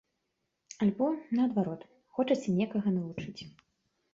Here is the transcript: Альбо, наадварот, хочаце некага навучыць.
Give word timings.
Альбо, 0.85 1.09
наадварот, 1.39 1.81
хочаце 2.15 2.57
некага 2.61 2.95
навучыць. 2.97 3.41